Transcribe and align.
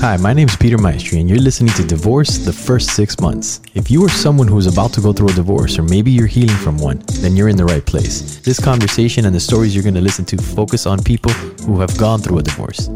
Hi, 0.00 0.16
my 0.16 0.32
name 0.32 0.46
is 0.46 0.54
Peter 0.54 0.78
Maestri, 0.78 1.18
and 1.18 1.28
you're 1.28 1.40
listening 1.40 1.74
to 1.74 1.84
Divorce 1.84 2.38
the 2.38 2.52
First 2.52 2.90
Six 2.90 3.18
Months. 3.18 3.60
If 3.74 3.90
you 3.90 4.04
are 4.04 4.08
someone 4.08 4.46
who 4.46 4.56
is 4.56 4.68
about 4.68 4.92
to 4.92 5.00
go 5.00 5.12
through 5.12 5.30
a 5.30 5.32
divorce, 5.32 5.76
or 5.76 5.82
maybe 5.82 6.12
you're 6.12 6.28
healing 6.28 6.54
from 6.58 6.78
one, 6.78 7.02
then 7.14 7.34
you're 7.34 7.48
in 7.48 7.56
the 7.56 7.64
right 7.64 7.84
place. 7.84 8.38
This 8.38 8.60
conversation 8.60 9.24
and 9.26 9.34
the 9.34 9.40
stories 9.40 9.74
you're 9.74 9.82
going 9.82 9.96
to 9.96 10.00
listen 10.00 10.24
to 10.26 10.36
focus 10.36 10.86
on 10.86 11.02
people 11.02 11.32
who 11.32 11.80
have 11.80 11.98
gone 11.98 12.20
through 12.20 12.38
a 12.38 12.42
divorce, 12.44 12.86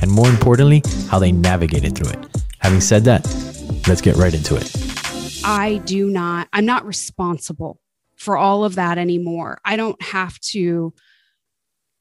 and 0.00 0.08
more 0.08 0.28
importantly, 0.28 0.80
how 1.08 1.18
they 1.18 1.32
navigated 1.32 1.96
through 1.96 2.12
it. 2.12 2.24
Having 2.60 2.82
said 2.82 3.02
that, 3.02 3.24
let's 3.88 4.00
get 4.00 4.14
right 4.14 4.32
into 4.32 4.54
it. 4.54 4.70
I 5.44 5.82
do 5.86 6.08
not, 6.08 6.46
I'm 6.52 6.66
not 6.66 6.86
responsible 6.86 7.80
for 8.14 8.36
all 8.36 8.64
of 8.64 8.76
that 8.76 8.96
anymore. 8.96 9.58
I 9.64 9.74
don't 9.74 10.00
have 10.00 10.38
to 10.52 10.94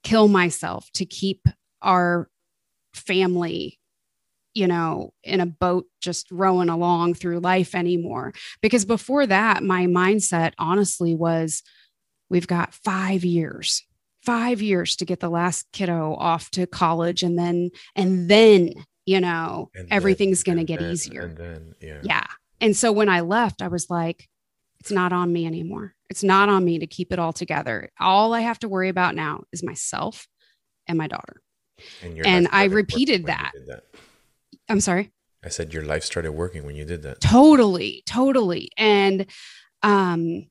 kill 0.03 0.27
myself 0.27 0.91
to 0.93 1.05
keep 1.05 1.47
our 1.81 2.29
family 2.93 3.79
you 4.53 4.67
know, 4.67 5.13
in 5.23 5.39
a 5.39 5.45
boat 5.45 5.85
just 6.01 6.29
rowing 6.31 6.69
along 6.69 7.15
through 7.15 7.39
life 7.39 7.75
anymore. 7.75 8.33
Because 8.61 8.85
before 8.85 9.25
that, 9.25 9.63
my 9.63 9.85
mindset 9.85 10.53
honestly 10.57 11.15
was 11.15 11.63
we've 12.29 12.47
got 12.47 12.73
five 12.73 13.23
years, 13.23 13.83
five 14.21 14.61
years 14.61 14.95
to 14.97 15.05
get 15.05 15.19
the 15.19 15.29
last 15.29 15.67
kiddo 15.71 16.15
off 16.15 16.51
to 16.51 16.67
college. 16.67 17.23
And 17.23 17.37
then, 17.37 17.71
and 17.95 18.29
then, 18.29 18.73
you 19.05 19.19
know, 19.19 19.69
and 19.75 19.87
everything's 19.91 20.43
going 20.43 20.59
to 20.59 20.63
get 20.63 20.79
then, 20.79 20.91
easier. 20.91 21.21
And 21.23 21.37
then, 21.37 21.75
yeah. 21.81 21.99
Yeah. 22.03 22.25
And 22.61 22.77
so 22.77 22.91
when 22.91 23.09
I 23.09 23.21
left, 23.21 23.61
I 23.61 23.67
was 23.67 23.89
like, 23.89 24.29
it's 24.79 24.91
not 24.91 25.13
on 25.13 25.31
me 25.31 25.45
anymore. 25.45 25.95
It's 26.09 26.23
not 26.23 26.49
on 26.49 26.63
me 26.63 26.79
to 26.79 26.87
keep 26.87 27.11
it 27.11 27.19
all 27.19 27.33
together. 27.33 27.89
All 27.99 28.33
I 28.33 28.41
have 28.41 28.59
to 28.59 28.69
worry 28.69 28.89
about 28.89 29.15
now 29.15 29.43
is 29.51 29.63
myself 29.63 30.27
and 30.87 30.97
my 30.97 31.07
daughter. 31.07 31.41
And, 32.01 32.25
and 32.25 32.47
I 32.51 32.65
repeated 32.65 33.25
that. 33.27 33.51
that. 33.67 33.83
I'm 34.69 34.79
sorry. 34.79 35.11
I 35.43 35.49
said 35.49 35.73
your 35.73 35.83
life 35.83 36.03
started 36.03 36.31
working 36.31 36.65
when 36.65 36.75
you 36.75 36.85
did 36.85 37.03
that. 37.03 37.19
Totally, 37.19 38.03
totally. 38.05 38.69
And 38.77 39.25
um 39.81 40.47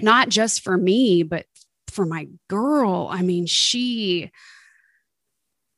not 0.00 0.28
just 0.28 0.62
for 0.62 0.76
me, 0.76 1.22
but 1.22 1.46
for 1.88 2.04
my 2.04 2.26
girl. 2.48 3.08
I 3.10 3.22
mean, 3.22 3.46
she 3.46 4.30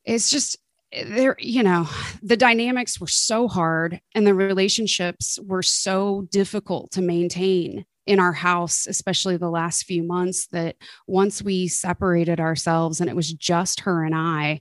it's 0.05 0.30
just 0.30 0.58
there, 0.92 1.36
you 1.38 1.62
know, 1.62 1.88
the 2.22 2.36
dynamics 2.36 3.00
were 3.00 3.08
so 3.08 3.48
hard 3.48 4.00
and 4.14 4.27
the 4.27 4.34
relationships 4.34 5.38
were 5.42 5.62
so 5.62 6.28
difficult 6.30 6.92
to 6.92 7.02
maintain 7.02 7.84
in 8.06 8.20
our 8.20 8.32
house, 8.32 8.86
especially 8.86 9.36
the 9.36 9.50
last 9.50 9.84
few 9.84 10.02
months, 10.02 10.47
that 10.48 10.77
once 11.06 11.42
we 11.42 11.69
separated 11.69 12.38
ourselves 12.38 13.00
and 13.00 13.08
it 13.08 13.16
was 13.16 13.32
just 13.32 13.80
her 13.80 14.05
and 14.05 14.14
I, 14.14 14.60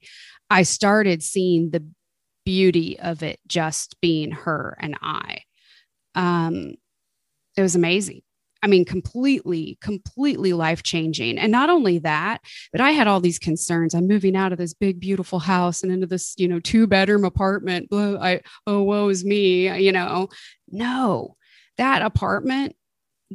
I 0.50 0.64
started 0.64 1.22
seeing 1.22 1.70
the 1.70 1.84
beauty 2.46 3.00
of 3.00 3.24
it 3.24 3.40
just 3.48 4.00
being 4.02 4.32
her 4.32 4.78
and 4.80 4.98
I. 5.02 5.42
Um, 6.16 6.76
it 7.58 7.62
was 7.62 7.76
amazing. 7.76 8.22
I 8.64 8.68
mean, 8.68 8.86
completely, 8.86 9.78
completely 9.82 10.54
life 10.54 10.84
changing. 10.84 11.38
And 11.38 11.52
not 11.52 11.70
only 11.70 12.00
that, 12.00 12.40
but 12.72 12.80
I 12.80 12.92
had 12.92 13.08
all 13.08 13.20
these 13.20 13.38
concerns. 13.38 13.94
I'm 13.94 14.08
moving 14.08 14.38
out 14.38 14.54
of 14.54 14.58
this 14.58 14.74
big, 14.74 15.02
beautiful 15.02 15.40
house 15.40 15.84
and 15.84 15.92
into 15.92 16.08
this, 16.08 16.34
you 16.38 16.48
know, 16.48 16.62
two 16.62 16.88
bedroom 16.88 17.26
apartment. 17.26 17.90
I, 17.92 18.40
oh, 18.66 18.84
woe 18.84 19.10
is 19.10 19.26
me, 19.26 19.70
you 19.84 19.92
know. 19.92 20.30
No, 20.70 21.36
that 21.78 22.02
apartment 22.04 22.78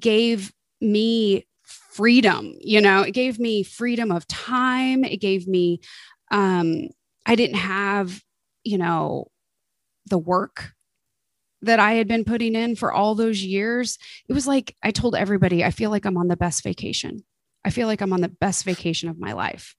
gave 0.00 0.50
me 0.80 1.46
freedom, 1.98 2.54
you 2.60 2.80
know, 2.80 3.02
it 3.02 3.10
gave 3.10 3.38
me 3.38 3.62
freedom 3.62 4.10
of 4.10 4.26
time. 4.28 5.04
It 5.04 5.20
gave 5.20 5.46
me, 5.46 5.80
um, 6.30 6.88
I 7.26 7.34
didn't 7.34 7.56
have 7.56 8.22
you 8.68 8.76
know, 8.76 9.30
the 10.06 10.18
work 10.18 10.72
that 11.62 11.80
I 11.80 11.94
had 11.94 12.06
been 12.06 12.24
putting 12.24 12.54
in 12.54 12.76
for 12.76 12.92
all 12.92 13.14
those 13.14 13.42
years, 13.42 13.98
it 14.28 14.32
was 14.34 14.46
like 14.46 14.76
I 14.82 14.90
told 14.90 15.14
everybody, 15.16 15.64
I 15.64 15.70
feel 15.70 15.90
like 15.90 16.04
I'm 16.04 16.18
on 16.18 16.28
the 16.28 16.36
best 16.36 16.62
vacation. 16.62 17.24
I 17.64 17.70
feel 17.70 17.86
like 17.86 18.02
I'm 18.02 18.12
on 18.12 18.20
the 18.20 18.28
best 18.28 18.64
vacation 18.64 19.08
of 19.08 19.18
my 19.18 19.32
life. 19.32 19.74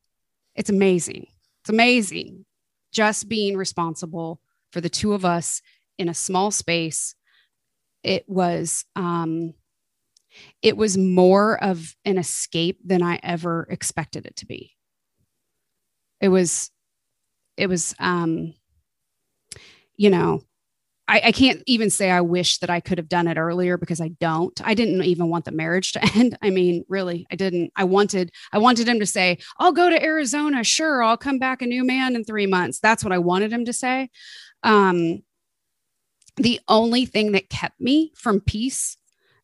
It's 0.56 0.70
amazing. 0.70 1.28
It's 1.62 1.70
amazing 1.70 2.46
just 2.92 3.30
being 3.30 3.56
responsible 3.56 4.42
for 4.74 4.82
the 4.82 4.90
two 4.90 5.14
of 5.14 5.24
us 5.24 5.62
in 6.00 6.10
a 6.10 6.14
small 6.14 6.50
space. 6.50 7.14
It 8.04 8.26
was, 8.28 8.86
um, 8.96 9.54
it 10.62 10.76
was 10.76 10.98
more 10.98 11.64
of 11.64 11.96
an 12.06 12.18
escape 12.18 12.80
than 12.84 13.04
I 13.04 13.20
ever 13.22 13.68
expected 13.70 14.26
it 14.26 14.38
to 14.38 14.48
be. 14.48 14.76
It 16.20 16.30
was, 16.30 16.72
it 17.56 17.68
was, 17.68 17.96
um, 18.00 18.54
you 20.00 20.10
know, 20.10 20.42
I, 21.10 21.22
I, 21.26 21.32
can't 21.34 21.62
even 21.66 21.90
say 21.90 22.10
I 22.10 22.22
wish 22.22 22.60
that 22.60 22.70
I 22.70 22.80
could 22.80 23.00
have 23.00 23.10
done 23.10 23.28
it 23.28 23.38
earlier 23.38 23.78
because 23.78 24.00
I 24.00 24.08
don't. 24.08 24.58
I 24.66 24.74
didn't 24.74 25.04
even 25.04 25.28
want 25.28 25.44
the 25.44 25.52
marriage 25.52 25.92
to 25.92 26.06
end. 26.16 26.38
I 26.42 26.52
mean, 26.52 26.86
really, 26.88 27.28
I 27.30 27.36
didn't. 27.36 27.74
I 27.76 27.84
wanted, 27.84 28.32
I 28.54 28.60
wanted 28.60 28.88
him 28.88 29.02
to 29.02 29.06
say, 29.06 29.40
"I'll 29.58 29.74
go 29.74 29.90
to 29.90 30.02
Arizona. 30.02 30.64
Sure, 30.64 31.04
I'll 31.04 31.18
come 31.18 31.38
back 31.38 31.62
a 31.62 31.66
new 31.66 31.84
man 31.84 32.16
in 32.16 32.24
three 32.24 32.48
months." 32.48 32.80
That's 32.80 33.04
what 33.04 33.12
I 33.12 33.18
wanted 33.18 33.52
him 33.52 33.66
to 33.66 33.74
say. 33.74 34.10
Um, 34.64 35.20
the 36.38 36.62
only 36.70 37.06
thing 37.06 37.34
that 37.34 37.50
kept 37.50 37.82
me 37.82 38.14
from 38.16 38.40
peace 38.40 38.96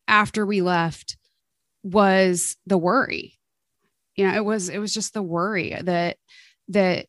after 0.08 0.46
we 0.46 0.62
left 0.62 1.18
was 1.82 2.56
the 2.64 2.78
worry. 2.78 3.34
You 4.14 4.26
know, 4.26 4.34
it 4.34 4.44
was 4.44 4.70
it 4.70 4.78
was 4.78 4.94
just 4.94 5.12
the 5.12 5.22
worry 5.22 5.76
that 5.82 6.16
that 6.68 7.08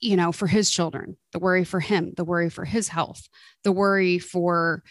you 0.00 0.16
know, 0.16 0.30
for 0.30 0.46
his 0.46 0.70
children, 0.70 1.16
the 1.32 1.38
worry 1.38 1.64
for 1.64 1.80
him, 1.80 2.12
the 2.16 2.24
worry 2.24 2.50
for 2.50 2.64
his 2.64 2.88
health, 2.88 3.28
the 3.64 3.72
worry 3.72 4.18
for 4.18 4.82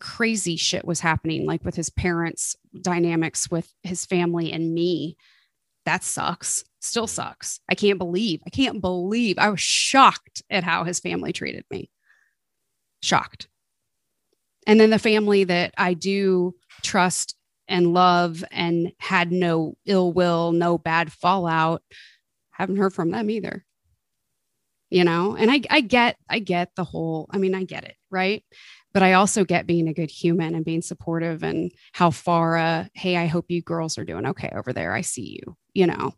crazy 0.00 0.56
shit 0.56 0.84
was 0.84 1.00
happening, 1.00 1.46
like 1.46 1.64
with 1.64 1.76
his 1.76 1.90
parents' 1.90 2.56
dynamics 2.80 3.50
with 3.50 3.72
his 3.82 4.04
family 4.04 4.52
and 4.52 4.74
me. 4.74 5.16
That 5.84 6.02
sucks. 6.02 6.64
Still 6.80 7.06
sucks. 7.06 7.60
I 7.68 7.74
can't 7.74 7.98
believe, 7.98 8.40
I 8.46 8.50
can't 8.50 8.80
believe 8.80 9.38
I 9.38 9.50
was 9.50 9.60
shocked 9.60 10.42
at 10.50 10.64
how 10.64 10.84
his 10.84 11.00
family 11.00 11.32
treated 11.32 11.64
me. 11.70 11.90
Shocked. 13.02 13.48
And 14.66 14.80
then 14.80 14.90
the 14.90 14.98
family 14.98 15.44
that 15.44 15.74
I 15.78 15.94
do 15.94 16.54
trust 16.82 17.36
and 17.68 17.94
love 17.94 18.42
and 18.50 18.92
had 18.98 19.30
no 19.30 19.76
ill 19.84 20.12
will, 20.12 20.50
no 20.52 20.76
bad 20.76 21.12
fallout, 21.12 21.82
haven't 22.50 22.78
heard 22.78 22.94
from 22.94 23.10
them 23.10 23.30
either 23.30 23.65
you 24.96 25.04
know 25.04 25.36
and 25.36 25.50
i 25.50 25.60
i 25.68 25.80
get 25.82 26.16
i 26.30 26.38
get 26.38 26.70
the 26.74 26.84
whole 26.84 27.26
i 27.30 27.36
mean 27.36 27.54
i 27.54 27.64
get 27.64 27.84
it 27.84 27.96
right 28.10 28.42
but 28.94 29.02
i 29.02 29.12
also 29.12 29.44
get 29.44 29.66
being 29.66 29.88
a 29.88 29.92
good 29.92 30.10
human 30.10 30.54
and 30.54 30.64
being 30.64 30.80
supportive 30.80 31.42
and 31.42 31.70
how 31.92 32.10
far 32.10 32.56
uh 32.56 32.84
hey 32.94 33.16
i 33.18 33.26
hope 33.26 33.44
you 33.48 33.60
girls 33.60 33.98
are 33.98 34.06
doing 34.06 34.24
okay 34.24 34.50
over 34.56 34.72
there 34.72 34.94
i 34.94 35.02
see 35.02 35.38
you 35.38 35.56
you 35.74 35.86
know 35.86 36.14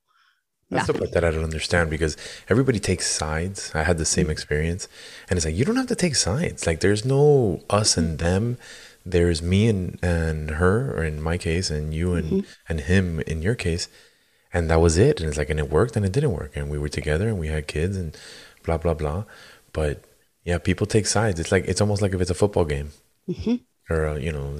that's 0.70 0.86
the 0.86 0.92
part 0.92 1.12
that 1.12 1.24
I 1.24 1.30
don't 1.30 1.44
understand 1.44 1.88
because 1.88 2.14
everybody 2.50 2.78
takes 2.78 3.06
sides. 3.06 3.72
I 3.74 3.84
had 3.84 3.96
the 3.96 4.04
same 4.04 4.24
mm-hmm. 4.24 4.32
experience, 4.32 4.86
and 5.30 5.38
it's 5.38 5.46
like 5.46 5.54
you 5.54 5.64
don't 5.64 5.76
have 5.76 5.86
to 5.86 5.96
take 5.96 6.14
sides. 6.14 6.66
Like 6.66 6.80
there's 6.80 7.06
no 7.06 7.62
us 7.70 7.96
and 7.96 8.18
them. 8.18 8.58
There's 9.02 9.40
me 9.40 9.68
and 9.68 9.98
and 10.02 10.50
her, 10.50 10.94
or 10.94 11.04
in 11.04 11.22
my 11.22 11.38
case, 11.38 11.70
and 11.70 11.94
you 11.94 12.12
and 12.12 12.30
mm-hmm. 12.30 12.50
and 12.68 12.80
him 12.80 13.20
in 13.20 13.40
your 13.40 13.54
case, 13.54 13.88
and 14.52 14.68
that 14.68 14.82
was 14.82 14.98
it. 14.98 15.20
And 15.20 15.30
it's 15.30 15.38
like, 15.38 15.48
and 15.48 15.58
it 15.58 15.70
worked, 15.70 15.96
and 15.96 16.04
it 16.04 16.12
didn't 16.12 16.32
work, 16.32 16.54
and 16.54 16.68
we 16.68 16.76
were 16.76 16.90
together, 16.90 17.28
and 17.28 17.38
we 17.38 17.48
had 17.48 17.66
kids, 17.66 17.96
and 17.96 18.14
blah 18.68 18.76
blah 18.76 18.94
blah. 18.94 19.24
But 19.72 20.04
yeah, 20.44 20.58
people 20.58 20.86
take 20.86 21.06
sides. 21.06 21.40
It's 21.40 21.52
like 21.52 21.64
it's 21.66 21.80
almost 21.80 22.02
like 22.02 22.12
if 22.12 22.20
it's 22.20 22.30
a 22.30 22.34
football 22.34 22.64
game, 22.64 22.90
mm-hmm. 23.28 23.56
or 23.90 24.08
uh, 24.08 24.16
you 24.16 24.32
know, 24.32 24.56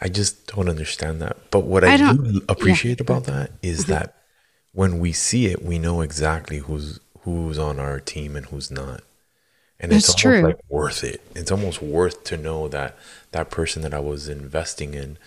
I 0.00 0.08
just 0.08 0.48
don't 0.48 0.68
understand 0.68 1.20
that. 1.22 1.36
But 1.50 1.60
what 1.60 1.84
I, 1.84 1.94
I 1.94 1.96
do 1.96 2.42
appreciate 2.48 3.00
yeah. 3.00 3.04
about 3.04 3.24
that 3.24 3.52
is 3.62 3.82
mm-hmm. 3.82 3.92
that 3.92 4.16
when 4.72 4.98
we 4.98 5.12
see 5.12 5.46
it, 5.46 5.62
we 5.62 5.78
know 5.78 6.00
exactly 6.00 6.58
who's 6.58 7.00
who's 7.20 7.58
on 7.58 7.78
our 7.78 8.00
team 8.00 8.36
and 8.36 8.46
who's 8.46 8.70
not. 8.70 9.02
And 9.80 9.90
That's 9.90 10.10
it's 10.10 10.24
almost 10.24 10.40
true. 10.40 10.48
like 10.48 10.60
worth 10.68 11.02
it. 11.02 11.20
It's 11.34 11.50
almost 11.50 11.82
worth 11.82 12.22
to 12.24 12.36
know 12.36 12.68
that 12.68 12.96
that 13.32 13.50
person 13.50 13.82
that 13.82 13.94
I 13.94 14.00
was 14.00 14.28
investing 14.28 14.94
in 14.94 15.18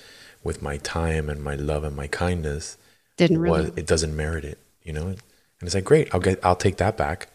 with 0.43 0.61
my 0.61 0.77
time 0.77 1.29
and 1.29 1.43
my 1.43 1.55
love 1.55 1.83
and 1.83 1.95
my 1.95 2.07
kindness 2.07 2.77
didn't 3.17 3.39
really. 3.39 3.71
it 3.75 3.85
doesn't 3.85 4.15
merit 4.15 4.45
it, 4.45 4.59
you 4.81 4.93
know? 4.93 5.07
And 5.07 5.19
it's 5.61 5.75
like, 5.75 5.83
great, 5.83 6.13
I'll 6.13 6.21
get, 6.21 6.39
I'll 6.43 6.55
take 6.55 6.77
that 6.77 6.95
back 6.95 7.27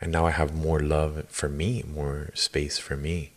and 0.00 0.12
now 0.12 0.26
I 0.26 0.30
have 0.30 0.54
more 0.54 0.80
love 0.80 1.24
for 1.28 1.48
me, 1.48 1.84
more 1.86 2.30
space 2.34 2.78
for 2.78 2.96
me. 2.96 3.32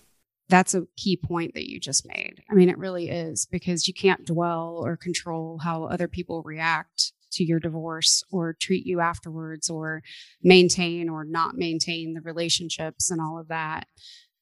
That's 0.50 0.74
a 0.74 0.88
key 0.96 1.18
point 1.18 1.54
that 1.56 1.70
you 1.70 1.80
just 1.80 2.08
made. 2.08 2.42
I 2.50 2.54
mean, 2.54 2.70
it 2.70 2.78
really 2.78 3.10
is 3.10 3.46
because 3.46 3.88
you 3.88 3.94
can't 3.94 4.26
dwell 4.26 4.82
or 4.84 4.96
control 4.96 5.60
how 5.60 5.84
other 5.84 6.08
people 6.08 6.42
react 6.44 7.12
to 7.34 7.44
your 7.44 7.60
divorce 7.60 8.24
or 8.32 8.54
treat 8.54 8.86
you 8.86 9.02
afterwards 9.02 9.70
or 9.70 10.02
maintain 10.42 11.10
or 11.10 11.26
not 11.26 11.56
maintain 11.56 12.14
the 12.14 12.22
relationships 12.22 13.12
and 13.12 13.20
all 13.20 13.38
of 13.38 13.50
that. 13.50 13.88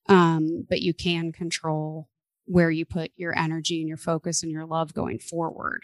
Um, 0.07 0.67
but 0.69 0.81
you 0.81 0.94
can 0.94 1.31
control 1.31 2.09
where 2.45 2.69
you 2.69 2.85
put 2.85 3.12
your 3.15 3.38
energy 3.38 3.79
and 3.79 3.88
your 3.88 3.97
focus 3.97 4.44
and 4.44 4.51
your 4.51 4.65
love 4.65 4.94
going 4.94 5.17
forward. 5.17 5.81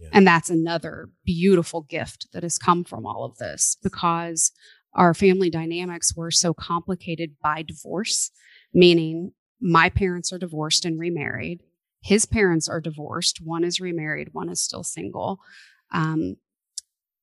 Yeah. 0.00 0.10
And 0.12 0.26
that's 0.26 0.50
another 0.50 1.08
beautiful 1.24 1.82
gift 1.82 2.28
that 2.32 2.42
has 2.42 2.58
come 2.58 2.84
from 2.84 3.06
all 3.06 3.24
of 3.24 3.38
this 3.38 3.76
because 3.82 4.52
our 4.96 5.14
family 5.14 5.50
dynamics 5.50 6.14
were 6.16 6.30
so 6.30 6.52
complicated 6.52 7.36
by 7.42 7.62
divorce, 7.62 8.30
meaning 8.74 9.32
my 9.60 9.88
parents 9.88 10.32
are 10.32 10.38
divorced 10.38 10.84
and 10.84 10.98
remarried. 10.98 11.60
His 12.02 12.26
parents 12.26 12.68
are 12.68 12.80
divorced. 12.80 13.40
One 13.42 13.64
is 13.64 13.80
remarried, 13.80 14.30
one 14.32 14.48
is 14.48 14.60
still 14.60 14.82
single. 14.82 15.38
Um, 15.92 16.36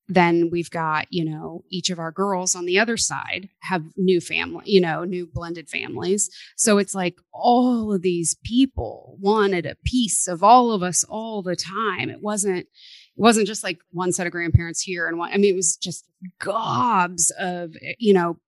then 0.09 0.49
we've 0.51 0.69
got, 0.69 1.07
you 1.09 1.23
know, 1.23 1.63
each 1.69 1.89
of 1.89 1.97
our 1.97 2.11
girls 2.11 2.55
on 2.55 2.65
the 2.65 2.77
other 2.77 2.97
side 2.97 3.49
have 3.61 3.83
new 3.95 4.19
family, 4.19 4.63
you 4.67 4.81
know, 4.81 5.05
new 5.05 5.25
blended 5.25 5.69
families. 5.69 6.29
So 6.57 6.77
it's 6.77 6.93
like 6.93 7.15
all 7.31 7.93
of 7.93 8.01
these 8.01 8.35
people 8.43 9.17
wanted 9.19 9.65
a 9.65 9.77
piece 9.85 10.27
of 10.27 10.43
all 10.43 10.71
of 10.71 10.83
us 10.83 11.05
all 11.05 11.41
the 11.41 11.55
time. 11.55 12.09
It 12.09 12.21
wasn't, 12.21 12.67
it 13.15 13.21
wasn't 13.21 13.47
just 13.47 13.63
like 13.63 13.79
one 13.91 14.11
set 14.11 14.27
of 14.27 14.31
grandparents 14.31 14.81
here 14.81 15.07
and 15.07 15.17
one, 15.17 15.31
I 15.31 15.37
mean, 15.37 15.53
it 15.53 15.55
was 15.55 15.77
just 15.77 16.05
gobs 16.39 17.31
of, 17.39 17.75
you 17.97 18.13
know, 18.13 18.39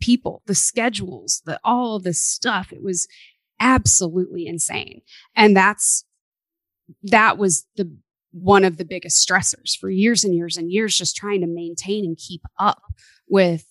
people, 0.00 0.42
the 0.46 0.54
schedules, 0.54 1.42
the 1.44 1.60
all 1.64 1.96
of 1.96 2.02
this 2.02 2.20
stuff. 2.20 2.72
It 2.72 2.82
was 2.82 3.08
absolutely 3.60 4.46
insane. 4.46 5.02
And 5.34 5.56
that's, 5.56 6.04
that 7.02 7.38
was 7.38 7.66
the 7.76 7.96
one 8.38 8.64
of 8.64 8.76
the 8.76 8.84
biggest 8.84 9.26
stressors 9.26 9.78
for 9.78 9.88
years 9.88 10.22
and 10.22 10.34
years 10.34 10.58
and 10.58 10.70
years 10.70 10.96
just 10.96 11.16
trying 11.16 11.40
to 11.40 11.46
maintain 11.46 12.04
and 12.04 12.18
keep 12.18 12.42
up 12.58 12.82
with 13.28 13.64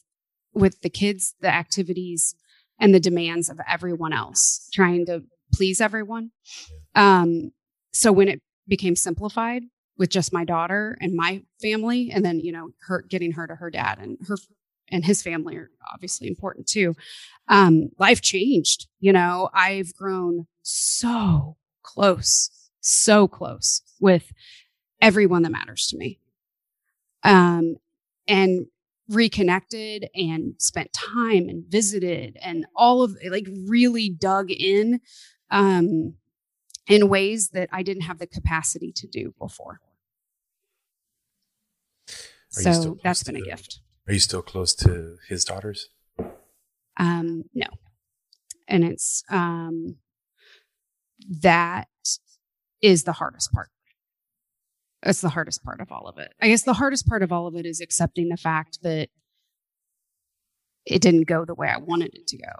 with 0.53 0.81
the 0.81 0.89
kids 0.89 1.35
the 1.41 1.53
activities 1.53 2.33
and 2.79 2.93
the 2.93 2.99
demands 2.99 3.47
of 3.47 3.59
everyone 3.69 4.11
else 4.11 4.67
trying 4.73 5.05
to 5.05 5.21
please 5.53 5.79
everyone 5.79 6.31
um 6.95 7.51
so 7.93 8.11
when 8.11 8.27
it 8.27 8.41
became 8.67 8.95
simplified 8.95 9.61
with 9.97 10.09
just 10.09 10.33
my 10.33 10.43
daughter 10.43 10.97
and 11.01 11.13
my 11.13 11.41
family 11.61 12.11
and 12.11 12.25
then 12.25 12.39
you 12.39 12.51
know 12.51 12.69
her 12.87 13.01
getting 13.01 13.31
her 13.31 13.47
to 13.47 13.55
her 13.55 13.69
dad 13.69 13.97
and 13.99 14.17
her 14.27 14.37
and 14.91 15.05
his 15.05 15.21
family 15.21 15.55
are 15.55 15.71
obviously 15.93 16.27
important 16.27 16.67
too 16.67 16.95
um 17.47 17.89
life 17.97 18.21
changed 18.21 18.87
you 18.99 19.13
know 19.13 19.49
i've 19.53 19.93
grown 19.95 20.47
so 20.61 21.55
close 21.83 22.49
so 22.85 23.27
close 23.27 23.81
with 23.99 24.31
everyone 25.01 25.41
that 25.43 25.51
matters 25.51 25.87
to 25.87 25.97
me. 25.97 26.19
Um, 27.23 27.77
and 28.27 28.67
reconnected 29.09 30.09
and 30.15 30.55
spent 30.57 30.91
time 30.93 31.47
and 31.47 31.63
visited 31.67 32.37
and 32.41 32.65
all 32.75 33.03
of 33.03 33.15
like 33.29 33.47
really 33.67 34.09
dug 34.09 34.49
in 34.49 34.99
um, 35.51 36.15
in 36.87 37.09
ways 37.09 37.49
that 37.49 37.69
I 37.71 37.83
didn't 37.83 38.03
have 38.03 38.19
the 38.19 38.27
capacity 38.27 38.91
to 38.97 39.07
do 39.07 39.33
before. 39.39 39.79
Are 42.57 42.61
so 42.61 42.97
that's 43.03 43.23
been 43.23 43.35
a 43.35 43.39
the, 43.39 43.45
gift. 43.45 43.79
Are 44.07 44.13
you 44.13 44.19
still 44.19 44.41
close 44.41 44.73
to 44.75 45.17
his 45.27 45.43
daughters? 45.43 45.89
Um, 46.97 47.43
no. 47.53 47.67
And 48.67 48.83
it's 48.83 49.23
um 49.29 49.97
that 51.41 51.87
is 52.81 53.03
the 53.03 53.13
hardest 53.13 53.51
part. 53.51 53.69
That's 55.03 55.21
the 55.21 55.29
hardest 55.29 55.63
part 55.63 55.81
of 55.81 55.91
all 55.91 56.07
of 56.07 56.17
it. 56.17 56.33
I 56.41 56.47
guess 56.47 56.63
the 56.63 56.73
hardest 56.73 57.07
part 57.07 57.23
of 57.23 57.31
all 57.31 57.47
of 57.47 57.55
it 57.55 57.65
is 57.65 57.81
accepting 57.81 58.29
the 58.29 58.37
fact 58.37 58.79
that 58.83 59.09
it 60.85 61.01
didn't 61.01 61.27
go 61.27 61.45
the 61.45 61.55
way 61.55 61.67
I 61.67 61.77
wanted 61.77 62.13
it 62.13 62.27
to 62.27 62.37
go. 62.37 62.51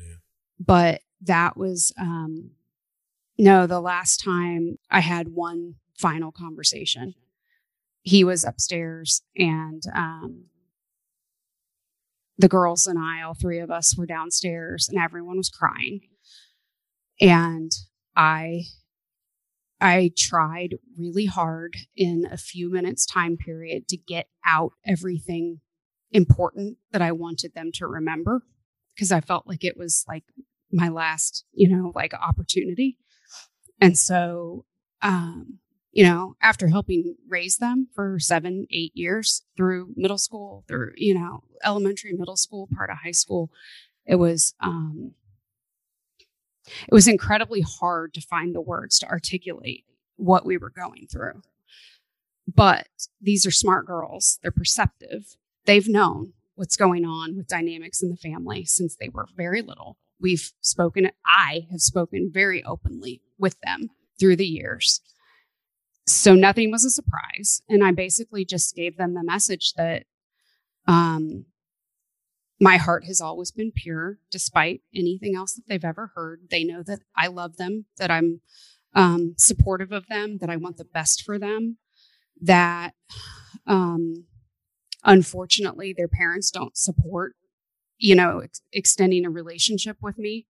Yeah. 0.00 0.14
But 0.58 1.00
that 1.22 1.56
was 1.56 1.92
um 1.98 2.50
no, 3.38 3.66
the 3.66 3.80
last 3.80 4.22
time 4.22 4.78
I 4.90 5.00
had 5.00 5.28
one 5.28 5.74
final 5.96 6.32
conversation. 6.32 7.14
He 8.02 8.24
was 8.24 8.44
upstairs 8.44 9.22
and 9.36 9.82
um 9.94 10.44
the 12.38 12.48
girls 12.48 12.86
and 12.86 12.98
I, 12.98 13.22
all 13.22 13.34
three 13.34 13.58
of 13.58 13.70
us 13.70 13.96
were 13.96 14.06
downstairs 14.06 14.88
and 14.88 14.98
everyone 14.98 15.36
was 15.36 15.50
crying. 15.50 16.00
And 17.20 17.72
I 18.16 18.62
I 19.80 20.10
tried 20.16 20.76
really 20.96 21.26
hard 21.26 21.76
in 21.96 22.26
a 22.30 22.36
few 22.36 22.70
minutes 22.70 23.06
time 23.06 23.36
period 23.36 23.86
to 23.88 23.96
get 23.96 24.28
out 24.44 24.72
everything 24.84 25.60
important 26.10 26.78
that 26.90 27.02
I 27.02 27.12
wanted 27.12 27.54
them 27.54 27.70
to 27.74 27.86
remember 27.86 28.42
because 28.94 29.12
I 29.12 29.20
felt 29.20 29.46
like 29.46 29.64
it 29.64 29.76
was 29.76 30.04
like 30.08 30.24
my 30.72 30.88
last, 30.88 31.44
you 31.52 31.68
know, 31.68 31.92
like 31.94 32.12
opportunity. 32.14 32.96
And 33.80 33.96
so, 33.96 34.64
um, 35.02 35.58
you 35.92 36.04
know, 36.04 36.36
after 36.40 36.68
helping 36.68 37.16
raise 37.28 37.56
them 37.56 37.88
for 37.94 38.18
seven, 38.18 38.66
eight 38.70 38.92
years 38.94 39.42
through 39.56 39.94
middle 39.96 40.18
school, 40.18 40.64
through, 40.68 40.92
you 40.96 41.14
know, 41.14 41.42
elementary, 41.64 42.12
middle 42.12 42.36
school, 42.36 42.68
part 42.74 42.90
of 42.90 42.98
high 43.02 43.12
school, 43.12 43.50
it 44.06 44.16
was, 44.16 44.54
um, 44.60 45.12
it 46.66 46.92
was 46.92 47.08
incredibly 47.08 47.62
hard 47.62 48.12
to 48.14 48.20
find 48.20 48.54
the 48.54 48.60
words 48.60 48.98
to 48.98 49.08
articulate 49.08 49.84
what 50.16 50.44
we 50.44 50.58
were 50.58 50.70
going 50.70 51.06
through. 51.10 51.42
But 52.52 52.88
these 53.20 53.46
are 53.46 53.50
smart 53.50 53.86
girls, 53.86 54.38
they're 54.42 54.50
perceptive. 54.50 55.36
They've 55.64 55.88
known 55.88 56.32
what's 56.54 56.76
going 56.76 57.04
on 57.04 57.36
with 57.36 57.46
dynamics 57.46 58.02
in 58.02 58.08
the 58.08 58.16
family 58.16 58.64
since 58.64 58.96
they 58.96 59.08
were 59.08 59.26
very 59.36 59.62
little. 59.62 59.98
We've 60.20 60.52
spoken, 60.60 61.10
I 61.24 61.66
have 61.70 61.80
spoken 61.80 62.30
very 62.32 62.62
openly 62.64 63.22
with 63.38 63.56
them 63.60 63.90
through 64.18 64.36
the 64.36 64.46
years. 64.46 65.00
So 66.06 66.34
nothing 66.34 66.70
was 66.70 66.84
a 66.84 66.90
surprise. 66.90 67.62
And 67.68 67.84
I 67.84 67.92
basically 67.92 68.44
just 68.44 68.74
gave 68.74 68.96
them 68.96 69.14
the 69.14 69.22
message 69.22 69.74
that 69.76 70.04
um, 70.86 71.44
my 72.60 72.76
heart 72.76 73.04
has 73.04 73.20
always 73.20 73.52
been 73.52 73.72
pure, 73.72 74.18
despite 74.30 74.80
anything 74.94 75.36
else 75.36 75.54
that 75.54 75.62
they've 75.68 75.84
ever 75.84 76.12
heard. 76.14 76.48
They 76.50 76.64
know 76.64 76.82
that 76.82 77.00
I 77.16 77.28
love 77.28 77.56
them, 77.56 77.84
that 77.98 78.10
I'm 78.10 78.40
um, 78.94 79.34
supportive 79.36 79.92
of 79.92 80.08
them, 80.08 80.38
that 80.38 80.50
I 80.50 80.56
want 80.56 80.76
the 80.76 80.84
best 80.84 81.22
for 81.22 81.38
them, 81.38 81.76
that 82.40 82.94
um, 83.66 84.24
unfortunately 85.04 85.94
their 85.96 86.08
parents 86.08 86.50
don't 86.50 86.76
support, 86.76 87.36
you 87.98 88.14
know, 88.14 88.40
ex- 88.40 88.62
extending 88.72 89.26
a 89.26 89.30
relationship 89.30 89.96
with 90.00 90.18
me, 90.18 90.46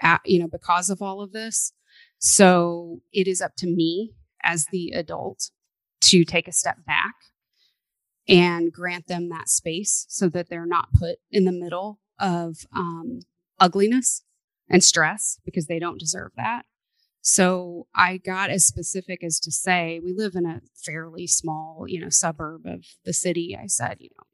at, 0.00 0.20
you 0.24 0.38
know, 0.38 0.48
because 0.48 0.90
of 0.90 1.02
all 1.02 1.20
of 1.22 1.32
this. 1.32 1.72
So 2.18 3.00
it 3.12 3.26
is 3.26 3.40
up 3.40 3.52
to 3.58 3.66
me 3.66 4.14
as 4.42 4.66
the 4.66 4.90
adult 4.90 5.50
to 6.02 6.24
take 6.24 6.48
a 6.48 6.52
step 6.52 6.84
back 6.86 7.14
and 8.28 8.72
grant 8.72 9.06
them 9.06 9.28
that 9.28 9.48
space 9.48 10.06
so 10.08 10.28
that 10.28 10.48
they're 10.48 10.66
not 10.66 10.92
put 10.92 11.18
in 11.30 11.44
the 11.44 11.52
middle 11.52 12.00
of 12.18 12.66
um, 12.74 13.20
ugliness 13.60 14.22
and 14.68 14.82
stress 14.82 15.38
because 15.44 15.66
they 15.66 15.78
don't 15.78 16.00
deserve 16.00 16.32
that. 16.36 16.62
So 17.20 17.86
I 17.94 18.18
got 18.18 18.50
as 18.50 18.64
specific 18.64 19.24
as 19.24 19.40
to 19.40 19.50
say, 19.50 20.00
we 20.02 20.12
live 20.12 20.34
in 20.34 20.46
a 20.46 20.60
fairly 20.74 21.26
small, 21.26 21.84
you 21.88 22.00
know, 22.00 22.08
suburb 22.08 22.66
of 22.66 22.84
the 23.04 23.12
city. 23.12 23.56
I 23.60 23.66
said, 23.66 23.96
you 24.00 24.10
know, 24.16 24.25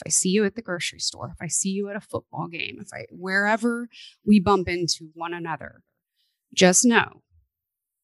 if 0.00 0.06
I 0.06 0.10
see 0.10 0.30
you 0.30 0.44
at 0.44 0.54
the 0.54 0.62
grocery 0.62 0.98
store, 0.98 1.30
if 1.32 1.42
I 1.42 1.48
see 1.48 1.70
you 1.70 1.90
at 1.90 1.96
a 1.96 2.00
football 2.00 2.48
game, 2.48 2.78
if 2.80 2.88
I, 2.92 3.04
wherever 3.10 3.88
we 4.24 4.40
bump 4.40 4.68
into 4.68 5.10
one 5.14 5.34
another, 5.34 5.82
just 6.54 6.84
know 6.84 7.22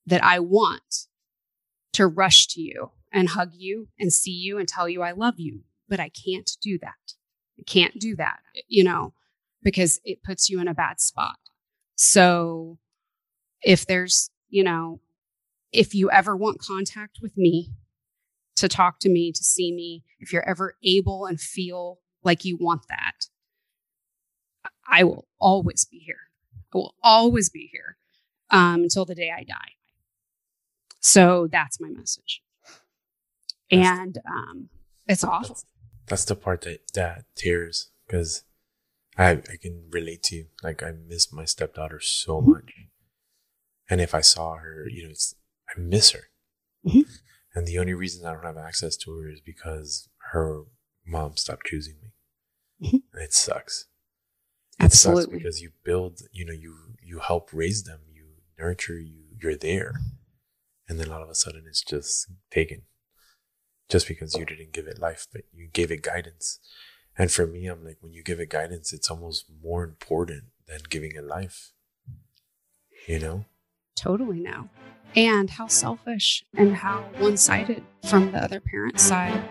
that 0.06 0.22
I 0.22 0.40
want 0.40 1.06
to 1.94 2.06
rush 2.06 2.48
to 2.48 2.60
you 2.60 2.90
and 3.12 3.30
hug 3.30 3.52
you 3.54 3.88
and 3.98 4.12
see 4.12 4.32
you 4.32 4.58
and 4.58 4.68
tell 4.68 4.88
you 4.88 5.02
I 5.02 5.12
love 5.12 5.34
you. 5.38 5.62
But 5.88 6.00
I 6.00 6.10
can't 6.10 6.50
do 6.60 6.78
that. 6.82 7.14
I 7.58 7.62
can't 7.62 7.98
do 7.98 8.14
that, 8.16 8.40
you 8.68 8.84
know, 8.84 9.14
because 9.62 10.00
it 10.04 10.22
puts 10.22 10.50
you 10.50 10.60
in 10.60 10.68
a 10.68 10.74
bad 10.74 11.00
spot. 11.00 11.36
So 11.94 12.78
if 13.62 13.86
there's, 13.86 14.30
you 14.50 14.64
know, 14.64 15.00
if 15.72 15.94
you 15.94 16.10
ever 16.10 16.36
want 16.36 16.60
contact 16.60 17.18
with 17.22 17.36
me, 17.38 17.70
to 18.56 18.68
talk 18.68 19.00
to 19.00 19.08
me, 19.08 19.32
to 19.32 19.44
see 19.44 19.72
me, 19.72 20.04
if 20.18 20.32
you're 20.32 20.48
ever 20.48 20.76
able 20.82 21.26
and 21.26 21.40
feel 21.40 22.00
like 22.22 22.44
you 22.44 22.56
want 22.60 22.82
that, 22.88 23.26
I 24.88 25.04
will 25.04 25.26
always 25.38 25.84
be 25.84 25.98
here. 25.98 26.16
I 26.74 26.78
will 26.78 26.94
always 27.02 27.48
be 27.48 27.68
here 27.72 27.96
um, 28.50 28.82
until 28.82 29.04
the 29.04 29.14
day 29.14 29.32
I 29.36 29.44
die. 29.44 29.72
So 31.00 31.48
that's 31.50 31.80
my 31.80 31.88
message 31.88 32.42
and 33.70 34.18
um, 34.28 34.68
it's 35.06 35.24
awful. 35.24 35.48
That's, 35.48 35.64
that's, 36.06 36.24
the 36.24 36.36
part 36.36 36.62
that 36.62 36.80
that 36.94 37.24
tears 37.34 37.90
because 38.06 38.44
I 39.16 39.30
I 39.30 39.56
can 39.60 39.88
relate 39.90 40.22
to 40.24 40.36
you. 40.36 40.46
Like 40.62 40.82
I 40.82 40.92
miss 40.92 41.32
my 41.32 41.44
stepdaughter 41.44 42.00
so 42.00 42.40
mm-hmm. 42.40 42.52
much, 42.52 42.72
and 43.90 44.00
if 44.00 44.14
I 44.14 44.20
saw 44.20 44.56
her, 44.56 44.86
you 44.88 45.04
know, 45.04 45.10
it's 45.10 45.34
I 45.68 45.80
miss 45.80 46.10
her. 46.12 46.24
And 47.56 47.66
the 47.66 47.78
only 47.78 47.94
reason 47.94 48.26
I 48.26 48.34
don't 48.34 48.44
have 48.44 48.58
access 48.58 48.98
to 48.98 49.18
her 49.18 49.30
is 49.30 49.40
because 49.40 50.10
her 50.32 50.64
mom 51.06 51.38
stopped 51.38 51.64
choosing 51.66 51.94
me. 52.02 52.88
Mm-hmm. 52.88 53.18
It 53.18 53.32
sucks. 53.32 53.86
It 54.78 54.84
Absolutely. 54.84 55.22
sucks 55.22 55.32
because 55.32 55.62
you 55.62 55.70
build, 55.82 56.20
you 56.32 56.44
know, 56.44 56.52
you 56.52 56.76
you 57.02 57.20
help 57.20 57.48
raise 57.54 57.84
them, 57.84 58.00
you 58.12 58.24
nurture, 58.58 59.00
you 59.00 59.22
you're 59.40 59.56
there, 59.56 59.94
and 60.86 61.00
then 61.00 61.10
all 61.10 61.22
of 61.22 61.30
a 61.30 61.34
sudden 61.34 61.64
it's 61.66 61.82
just 61.82 62.30
taken 62.50 62.82
just 63.88 64.06
because 64.06 64.34
you 64.34 64.44
didn't 64.44 64.72
give 64.72 64.86
it 64.86 64.98
life, 64.98 65.26
but 65.32 65.42
you 65.54 65.68
gave 65.72 65.90
it 65.90 66.02
guidance. 66.02 66.58
And 67.16 67.32
for 67.32 67.46
me, 67.46 67.66
I'm 67.68 67.82
like, 67.82 67.98
when 68.00 68.12
you 68.12 68.22
give 68.22 68.40
it 68.40 68.50
guidance, 68.50 68.92
it's 68.92 69.10
almost 69.10 69.46
more 69.62 69.82
important 69.82 70.44
than 70.68 70.80
giving 70.90 71.12
it 71.12 71.24
life. 71.24 71.72
You 73.08 73.18
know? 73.18 73.44
Totally 73.96 74.38
now. 74.38 74.68
And 75.16 75.48
how 75.48 75.66
selfish 75.66 76.44
and 76.54 76.76
how 76.76 77.00
one 77.18 77.36
sided 77.36 77.82
from 78.04 78.30
the 78.32 78.38
other 78.38 78.60
parent's 78.60 79.02
side. 79.02 79.42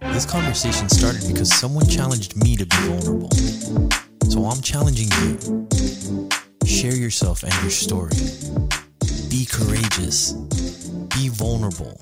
This 0.00 0.24
conversation 0.24 0.88
started 0.88 1.26
because 1.26 1.52
someone 1.52 1.86
challenged 1.86 2.36
me 2.36 2.56
to 2.56 2.64
be 2.64 2.76
vulnerable. 2.76 3.30
So 4.30 4.44
I'm 4.44 4.62
challenging 4.62 5.08
you. 5.20 5.68
Share 6.64 6.94
yourself 6.94 7.42
and 7.42 7.52
your 7.62 7.70
story. 7.70 8.14
Be 9.28 9.44
courageous. 9.44 10.32
Be 11.16 11.28
vulnerable. 11.28 11.98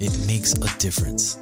It 0.00 0.26
makes 0.26 0.54
a 0.54 0.78
difference. 0.78 1.38